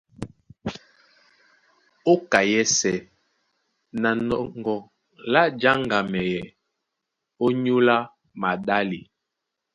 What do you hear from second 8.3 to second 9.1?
maɗále,